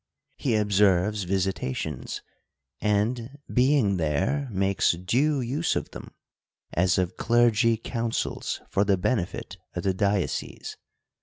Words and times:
He 0.37 0.55
observes 0.55 1.25
visitations; 1.25 2.23
and, 2.79 3.37
being 3.53 3.97
there, 3.97 4.49
makes 4.51 4.93
due 4.93 5.41
use 5.41 5.75
of 5.75 5.91
them, 5.91 6.15
as 6.73 6.97
of 6.97 7.17
clergy 7.17 7.77
coun 7.77 8.09
cils 8.11 8.61
for 8.71 8.83
the 8.83 8.97
benefit 8.97 9.57
of 9.75 9.83
the 9.83 9.93
diocese. 9.93 10.75